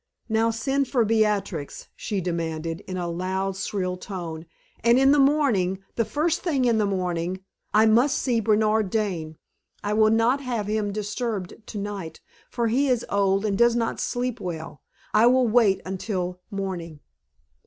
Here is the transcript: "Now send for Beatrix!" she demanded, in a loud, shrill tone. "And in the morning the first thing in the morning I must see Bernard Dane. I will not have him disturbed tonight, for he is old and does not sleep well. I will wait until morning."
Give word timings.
"Now 0.27 0.49
send 0.49 0.87
for 0.87 1.05
Beatrix!" 1.05 1.87
she 1.95 2.21
demanded, 2.21 2.79
in 2.87 2.97
a 2.97 3.07
loud, 3.07 3.55
shrill 3.55 3.97
tone. 3.97 4.47
"And 4.83 4.97
in 4.97 5.11
the 5.11 5.19
morning 5.19 5.83
the 5.95 6.05
first 6.05 6.41
thing 6.41 6.65
in 6.65 6.79
the 6.79 6.87
morning 6.87 7.43
I 7.71 7.85
must 7.85 8.17
see 8.17 8.39
Bernard 8.39 8.89
Dane. 8.89 9.37
I 9.83 9.93
will 9.93 10.09
not 10.09 10.41
have 10.41 10.65
him 10.65 10.91
disturbed 10.91 11.53
tonight, 11.67 12.19
for 12.49 12.67
he 12.67 12.87
is 12.87 13.05
old 13.09 13.45
and 13.45 13.55
does 13.55 13.75
not 13.75 13.99
sleep 13.99 14.39
well. 14.39 14.81
I 15.13 15.27
will 15.27 15.47
wait 15.47 15.81
until 15.85 16.41
morning." 16.49 17.01